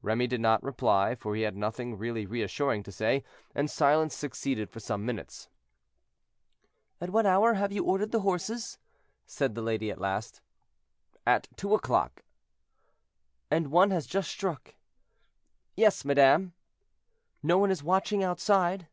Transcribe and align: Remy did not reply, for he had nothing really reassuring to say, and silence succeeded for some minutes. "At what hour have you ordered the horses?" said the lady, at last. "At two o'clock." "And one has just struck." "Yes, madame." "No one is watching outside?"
Remy 0.00 0.26
did 0.28 0.40
not 0.40 0.62
reply, 0.62 1.14
for 1.14 1.36
he 1.36 1.42
had 1.42 1.58
nothing 1.58 1.98
really 1.98 2.24
reassuring 2.24 2.82
to 2.84 2.90
say, 2.90 3.22
and 3.54 3.70
silence 3.70 4.14
succeeded 4.16 4.70
for 4.70 4.80
some 4.80 5.04
minutes. 5.04 5.50
"At 7.02 7.10
what 7.10 7.26
hour 7.26 7.52
have 7.52 7.70
you 7.70 7.84
ordered 7.84 8.10
the 8.10 8.20
horses?" 8.20 8.78
said 9.26 9.54
the 9.54 9.60
lady, 9.60 9.90
at 9.90 10.00
last. 10.00 10.40
"At 11.26 11.48
two 11.58 11.74
o'clock." 11.74 12.24
"And 13.50 13.70
one 13.70 13.90
has 13.90 14.06
just 14.06 14.30
struck." 14.30 14.74
"Yes, 15.76 16.02
madame." 16.02 16.54
"No 17.42 17.58
one 17.58 17.70
is 17.70 17.82
watching 17.82 18.24
outside?" 18.24 18.88